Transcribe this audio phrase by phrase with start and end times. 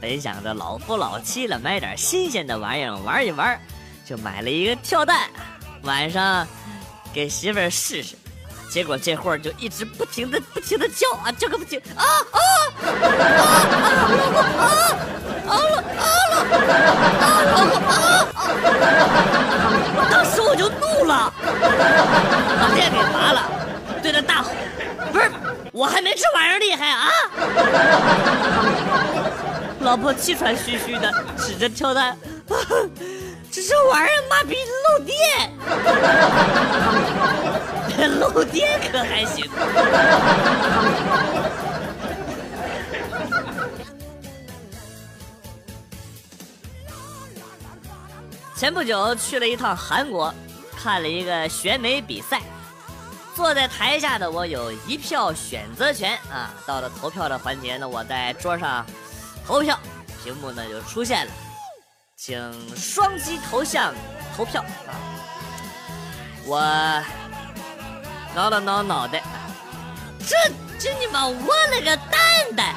[0.00, 3.58] 本想着老夫老妻了，买点新鲜的玩意儿玩一玩，
[4.04, 5.28] 就买了一个跳蛋，
[5.82, 6.46] 晚上
[7.12, 8.14] 给媳妇儿试试。
[8.70, 12.38] 结果这会儿就一直不停的不停的叫啊，叫个不停啊啊
[12.76, 12.84] 啊
[15.46, 15.56] 啊啊啊啊！
[20.10, 21.32] 当时我就怒了，
[22.60, 23.48] 把店给砸了，
[24.02, 24.50] 对着大吼
[25.10, 25.30] ：“不是，
[25.72, 27.08] 我还没这玩意儿厉害啊！”
[29.86, 32.18] 老婆气喘吁吁的指着跳蛋
[33.52, 35.16] ：“这这玩意儿妈逼漏电，
[38.18, 39.48] 漏电 可还行。”
[48.56, 50.34] 前不久去了一趟韩国，
[50.76, 52.42] 看了一个选美比赛。
[53.36, 56.50] 坐在台下的我有一票选择权啊！
[56.66, 58.84] 到了投票的环节呢，我在桌上
[59.46, 59.78] 投票，
[60.24, 61.32] 屏幕呢就出现了，
[62.16, 63.94] 请双击头像
[64.36, 64.90] 投票啊！
[66.44, 66.60] 我
[68.34, 69.22] 挠了挠脑袋，
[70.26, 70.36] 这
[70.80, 72.20] 这你妈我了个蛋
[72.56, 72.74] 蛋，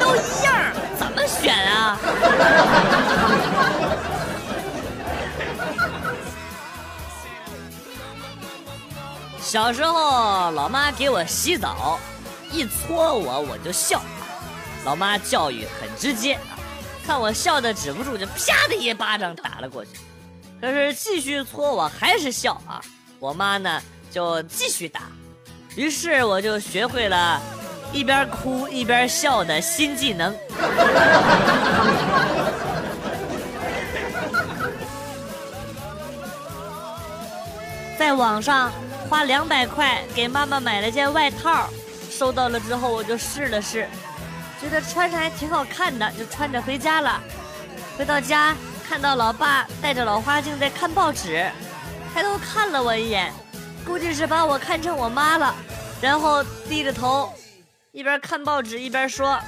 [0.00, 0.54] 都一样，
[0.98, 1.98] 怎么选啊？
[9.42, 11.98] 小时候，老妈给我洗澡，
[12.50, 14.02] 一搓我我就笑，
[14.86, 16.54] 老妈教育很直接啊，
[17.04, 19.90] 看我笑的止不住，就啪的一巴掌打了过去。
[20.60, 22.80] 可是继续搓我还是笑啊，
[23.18, 23.82] 我妈呢
[24.12, 25.00] 就继续打，
[25.74, 27.42] 于是我就学会了
[27.92, 30.32] 一边哭一边笑的新技能。
[37.98, 38.70] 在网上
[39.10, 41.68] 花两百块给妈妈买了件外套，
[42.08, 43.88] 收到了之后我就试了试，
[44.60, 47.20] 觉得穿上还挺好看的，就穿着回家了。
[47.98, 48.54] 回到家
[48.88, 51.50] 看到老爸戴着老花镜在看报纸，
[52.12, 53.32] 抬头看了我一眼，
[53.84, 55.54] 估计是把我看成我妈了，
[56.00, 57.32] 然后低着头，
[57.92, 59.38] 一边看报纸一边说：“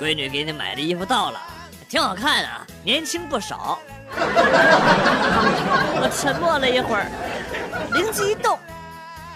[0.00, 1.40] 闺女给你买的衣服到了，
[1.88, 3.78] 挺好看啊，年轻不少。
[6.00, 7.06] ”我沉默了一会儿。
[7.92, 8.58] 灵机一动，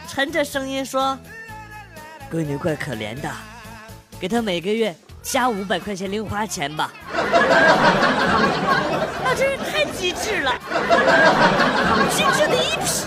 [0.09, 1.19] 沉着声音说
[2.31, 3.31] ：“闺女怪可怜的，
[4.22, 6.93] 给他每个月加五百块钱零花钱吧。
[9.25, 10.53] ”那真是太机智了，
[12.09, 13.05] 机智的一批。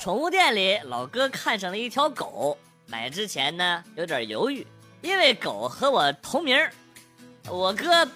[0.00, 4.66] 宠物店里，老哥看上了一条狗，买之前呢有点犹豫，
[5.02, 6.58] 因为狗和我同名
[7.50, 8.08] 我哥。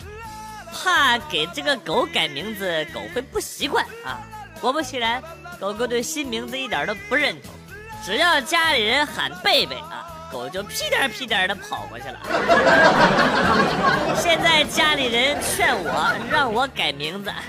[0.71, 4.21] 怕给这个狗改名字，狗会不习惯啊！
[4.61, 5.23] 果不其然，
[5.61, 7.53] 狗狗对新名字一点都不认同。
[8.05, 12.19] 只要家里人喊贝贝啊，狗就屁颠屁颠的跑过去了。
[14.17, 17.33] 现在家里人劝我让我改名字。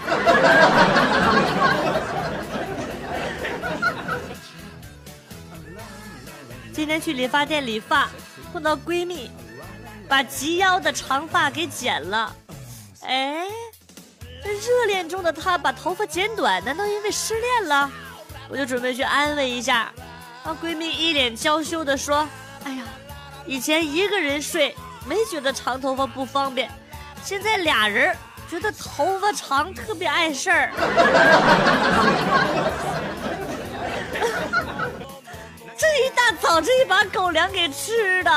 [6.73, 8.09] 今天去理发店理发，
[8.53, 9.29] 碰到闺蜜，
[10.07, 12.33] 把及腰的长发给剪了。
[13.01, 13.45] 哎，
[14.43, 17.89] 热恋中的她把头发剪短，难道因为失恋了？
[18.47, 19.91] 我就准备去安慰一下，
[20.43, 22.27] 啊，闺蜜一脸娇羞的说
[22.65, 22.83] ：“哎呀，
[23.45, 26.69] 以前一个人睡没觉得长头发不方便，
[27.23, 28.15] 现在俩人
[28.49, 30.71] 觉得头发长特别碍事儿。
[35.77, 38.31] 这一大早这一把狗粮给吃的，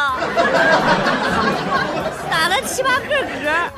[2.30, 3.70] 打了七八个嗝。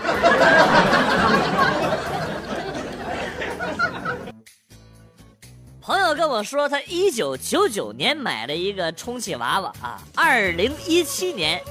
[6.35, 11.63] 我说，他一九九九年买了一个充气娃娃啊，二零一七年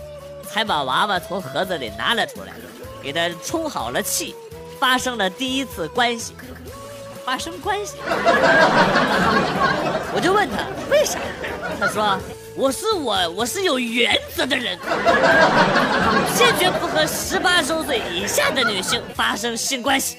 [0.50, 2.54] 才把娃娃从盒子里拿了出来，
[3.02, 4.34] 给他充好了气，
[4.80, 6.34] 发生了第一次关系。
[7.26, 7.98] 发生关系，
[10.16, 11.20] 我就问他为啥，
[11.78, 12.18] 他说
[12.56, 14.80] 我是我我是有原则的人，
[16.36, 20.18] 坚决不和十八周岁以下的女性发生性关系，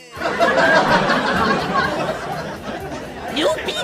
[3.35, 3.75] 牛逼！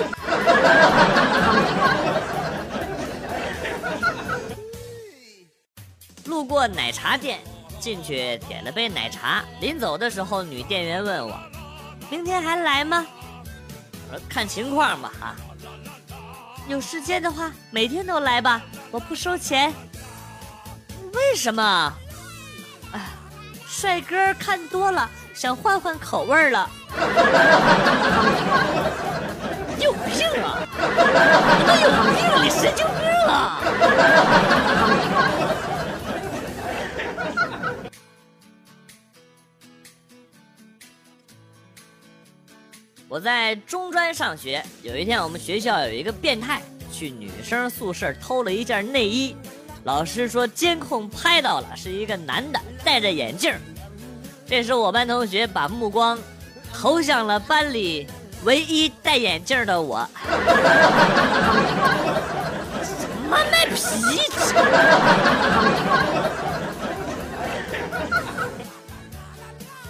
[6.25, 7.39] 路过奶茶店，
[7.79, 9.43] 进去点了杯奶茶。
[9.59, 11.37] 临走的时候，女店员问我
[12.09, 13.05] ：“明天还来吗？”
[14.09, 15.35] 我说：“看情况吧，啊，
[16.67, 19.73] 有时间的话每天都来吧，我不收钱。”
[21.13, 21.93] 为什么？
[22.93, 23.01] 哎，
[23.67, 26.69] 帅哥看多了，想换换口味了。
[30.39, 30.67] 啊！
[31.57, 32.93] 你都有病，你神经病
[33.27, 33.61] 啊！
[43.09, 46.61] 我在中专上学，有一天我们学校有一个变态
[46.91, 49.35] 去女生宿舍偷了一件内衣，
[49.83, 53.53] 老师说监控拍到了，是一个男的戴着眼镜。
[54.47, 56.17] 这时我班同学把目光
[56.73, 58.07] 投向了班里。
[58.43, 60.09] 唯一戴眼镜的我，
[62.83, 64.55] 什么卖脾气？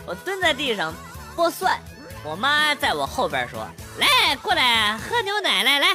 [0.05, 0.93] 我蹲在地上
[1.33, 1.79] 剥蒜，
[2.25, 3.65] 我妈在我后边说
[3.97, 5.87] ：“来，过来喝牛奶，来来。”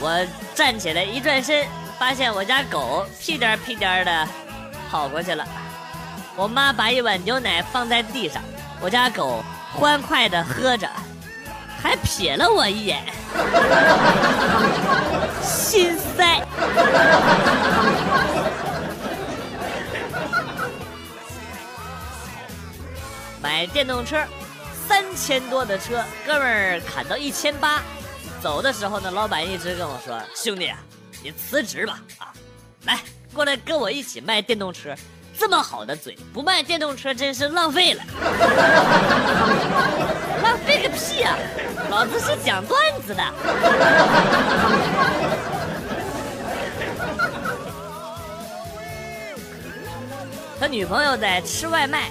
[0.00, 0.24] 我
[0.54, 1.66] 站起来一转身，
[1.98, 4.28] 发现我家狗屁颠屁颠的
[4.88, 5.44] 跑过去了。
[6.36, 8.40] 我妈把一碗牛奶放在地上，
[8.80, 9.42] 我家狗
[9.74, 10.88] 欢快的喝着。
[11.82, 13.02] 还瞥了我一眼，
[15.42, 16.42] 心塞。
[23.42, 24.22] 买电动车，
[24.86, 27.82] 三千多的车，哥们儿砍到一千八。
[28.42, 30.70] 走的时候呢，老板一直跟我说：“兄弟，
[31.22, 32.32] 你辞职吧，啊，
[32.84, 32.98] 来
[33.34, 34.94] 过来跟我一起卖电动车。”
[35.40, 38.02] 这么好的嘴，不卖电动车真是浪费了。
[40.44, 41.34] 浪费个屁啊！
[41.88, 43.24] 老子是讲段子的。
[50.60, 52.10] 他女朋友在吃外卖，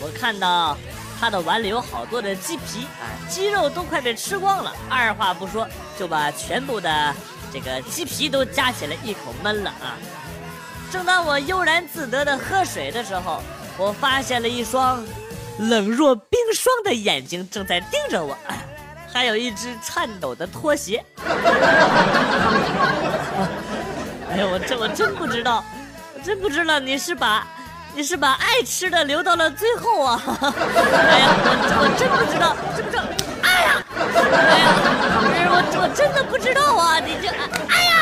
[0.00, 0.78] 我看到
[1.18, 4.72] 他的碗里有好多的鸡皮啊，鸡肉都快被吃光了。
[4.88, 5.66] 二话不说
[5.98, 7.12] 就把全部的
[7.52, 9.98] 这个鸡皮都夹起来一口闷了啊。
[10.92, 13.42] 正当我悠然自得的喝水的时候，
[13.78, 15.02] 我发现了一双
[15.58, 18.36] 冷若冰霜的眼睛正在盯着我，
[19.10, 21.02] 还有一只颤抖的拖鞋。
[24.30, 25.64] 哎呀，我这我真不知道，
[26.14, 27.46] 我真不知道你是把
[27.94, 30.20] 你是把爱吃的留到了最后啊！
[30.28, 31.48] 哎呀，我
[31.80, 33.02] 我真不知道，知不知道？
[33.42, 34.68] 哎呀，哎呀，
[35.48, 37.00] 我我真的不知道啊！
[37.00, 37.28] 你这，
[37.68, 37.92] 哎呀！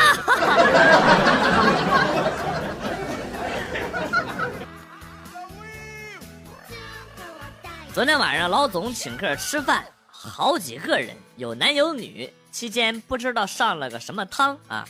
[7.93, 12.31] 昨天晚上老总请客吃饭，好几个人，有男有女。
[12.49, 14.87] 期间不知道上了个什么汤啊，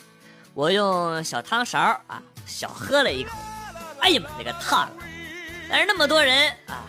[0.53, 3.31] 我用小汤勺啊小喝了一口，
[4.01, 4.88] 哎呀妈，那个烫！
[5.68, 6.86] 但是那么多人啊，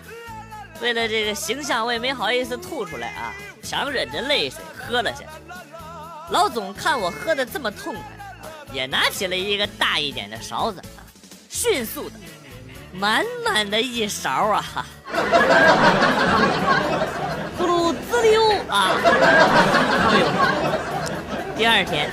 [0.82, 3.32] 为了这个形象，我也没好意思吐出来啊，
[3.62, 5.26] 强忍着泪水喝了下去。
[6.28, 8.02] 老总看我喝的这么痛快
[8.42, 11.00] 啊，也拿起了一个大一点的勺子啊，
[11.48, 12.16] 迅速的。
[12.94, 14.86] 满满的一勺啊！
[17.58, 18.96] 咕噜滋溜啊！
[20.10, 20.26] 哎呦！
[21.56, 22.10] 第二天，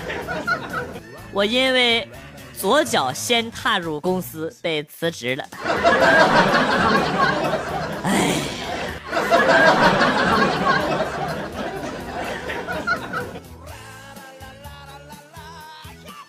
[1.31, 2.07] 我因为
[2.53, 5.43] 左脚先踏入公司被辞职了。
[8.03, 8.33] 哎！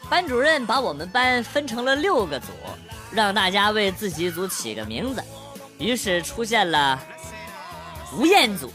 [0.09, 2.47] 班主任把我们班分成了六个组。
[3.13, 5.21] 让大家为自己组起个名字，
[5.81, 7.01] 于是出现了
[8.15, 8.71] 吴彦祖、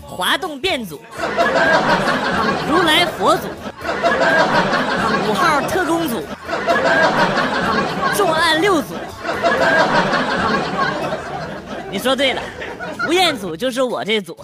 [0.00, 1.02] 滑动变组、
[2.68, 3.48] 如来佛祖、
[5.28, 6.22] 五号特工组、
[8.16, 8.94] 重案六组。
[11.90, 12.40] 你说对了，
[13.08, 14.38] 吴彦祖就是我这组。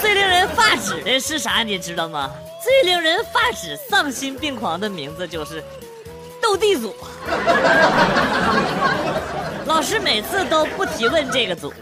[0.00, 1.64] 最令人发指的是啥？
[1.64, 2.30] 你知道吗？
[2.62, 5.60] 最令人发指、丧心病狂的名字就是
[6.52, 6.94] “斗地主”。
[9.64, 11.72] 老师每次都不提问这个组。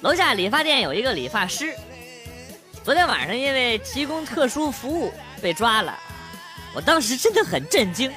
[0.00, 1.74] 楼下理发店有一个理发师，
[2.82, 5.94] 昨天晚上因为提供特殊服务被抓了。
[6.74, 8.10] 我当时真的很震惊，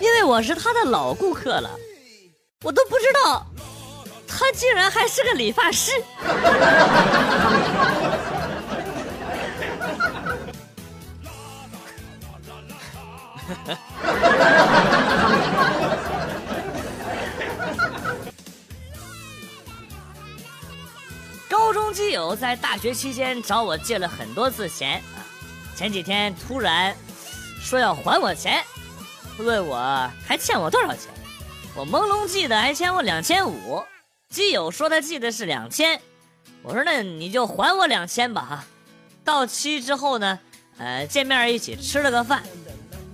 [0.00, 1.70] 因为我是他的老顾客了，
[2.62, 3.46] 我都不知道。
[4.30, 5.92] 他竟然还是个理发师！
[21.48, 25.18] 高中基友在大学期间找我借了很多次钱啊，
[25.76, 26.96] 前几天突然
[27.60, 28.64] 说要还我钱，
[29.38, 31.10] 问我还欠我多少钱。
[31.74, 33.84] 我朦胧记得还欠我两千五，
[34.30, 36.00] 基友说他记得是两千，
[36.62, 38.64] 我说那你就还我两千吧哈。
[39.24, 40.38] 到期之后呢，
[40.78, 42.40] 呃，见面一起吃了个饭，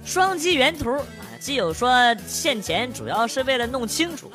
[0.05, 1.25] 双击原图啊。
[1.41, 4.31] 基友说欠钱主要是为了弄清楚，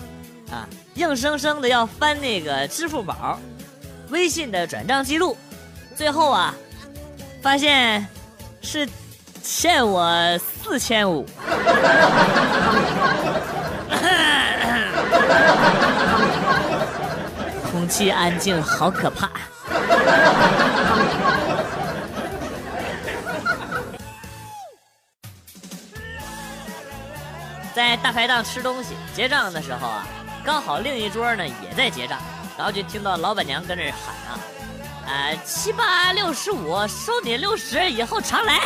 [0.50, 3.40] 啊，硬生生的要翻那个支付宝、
[4.10, 5.38] 微信的转账记录，
[5.96, 6.56] 最后啊，
[7.44, 8.08] 发现
[8.64, 8.90] 是
[9.44, 11.28] 欠我四千五。
[17.92, 19.30] 空气安静，好可怕。
[27.76, 30.08] 在大排档吃东西，结账的时候啊，
[30.42, 32.18] 刚好另一桌呢也在结账，
[32.58, 34.40] 然后就听到老板娘跟那喊啊，
[35.08, 38.62] 呃，七八六十五，收你六十，以后常来。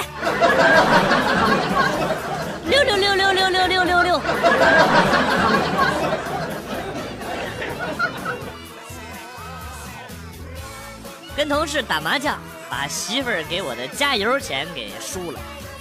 [2.66, 4.22] 六六六六六六六六六。
[11.36, 12.38] 跟同事打麻将，
[12.70, 15.40] 把媳妇儿给我的加油钱给输了。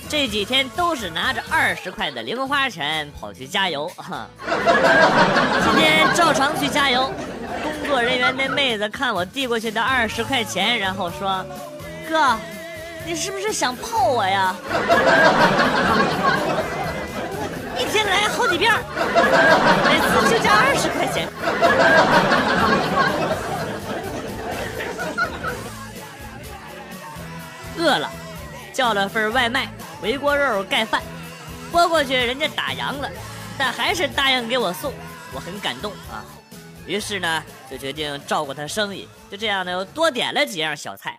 [0.08, 3.90] 这几天都是拿着二十块的零花钱跑去加油。
[5.62, 7.10] 今天照常去加油，
[7.62, 11.46] 工作人员那妹子看我递过去的二十块钱，然后说
[12.08, 12.36] ：“哥，
[13.06, 14.54] 你是不是想泡我呀？”
[17.78, 18.72] 一天来好几遍，
[19.84, 21.28] 每次就加二十块钱。
[27.76, 28.10] 饿了，
[28.72, 29.68] 叫了份外卖，
[30.00, 31.02] 回锅肉盖饭，
[31.72, 33.10] 拨过去人家打烊了，
[33.58, 34.92] 但还是答应给我送，
[35.32, 36.24] 我很感动啊。
[36.86, 41.18] 于是呢，就决定照顾他生意，就这样呢，又多点了几样小菜。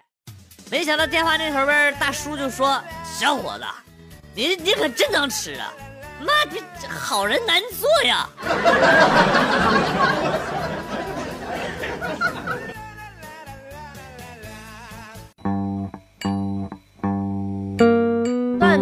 [0.70, 3.66] 没想到电话那头边大叔就说：“小伙子，
[4.34, 5.72] 你你可真能吃啊！”
[6.22, 8.30] 妈逼，好人难做呀！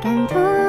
[0.00, 0.67] 感动。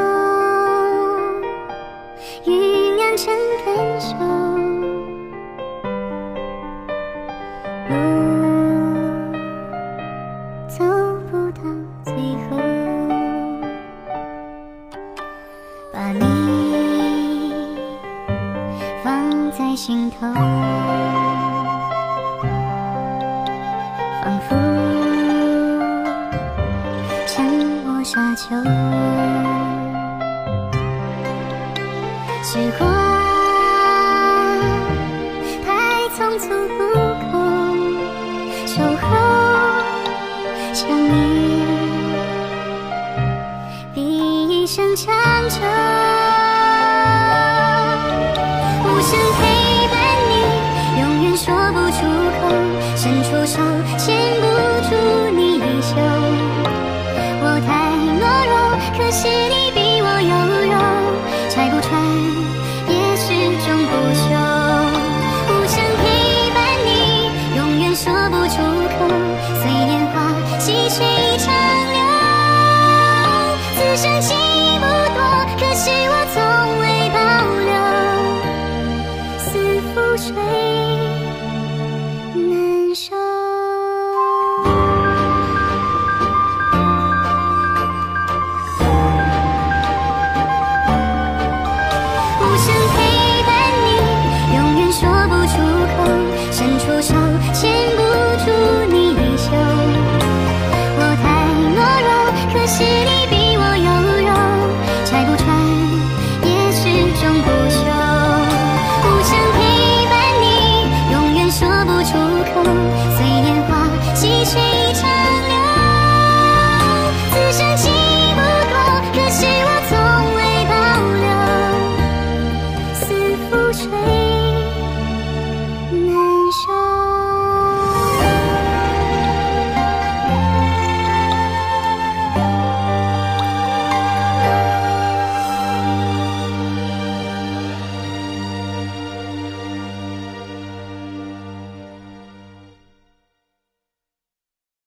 [28.40, 28.46] 秋
[32.42, 32.88] 时光
[35.66, 35.68] 太
[36.16, 36.82] 匆匆，不
[37.34, 37.36] 够
[38.66, 39.06] 守候，
[40.74, 41.12] 想你
[43.94, 43.98] 比
[44.48, 45.14] 一生长
[45.50, 45.60] 久，
[48.86, 49.40] 无声陪
[49.92, 49.94] 伴
[50.30, 50.32] 你，
[51.02, 52.00] 永远说不出
[52.40, 52.42] 口，
[52.96, 53.60] 伸出手，
[53.98, 54.39] 牵。